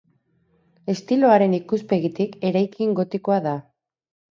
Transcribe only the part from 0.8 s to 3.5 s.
Estiloaren ikuspegitik eraikin gotikoa